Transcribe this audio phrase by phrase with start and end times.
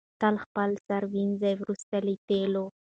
[0.21, 2.65] تل خپل سر ووینځئ وروسته له تېلو.